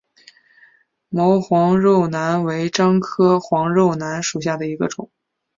[1.09, 5.11] 毛黄肉楠为樟科黄肉楠属下的一个种。